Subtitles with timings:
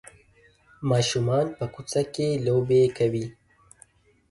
[0.89, 3.25] ماشومان په کوڅه کې لوبې کوي.